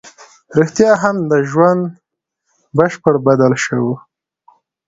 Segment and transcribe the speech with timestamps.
[0.57, 1.81] رښتيا هم د هغه ژوند
[2.77, 3.87] بشپړ بدل شوی و.